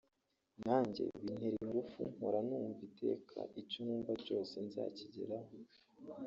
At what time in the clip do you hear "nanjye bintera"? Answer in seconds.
0.65-1.57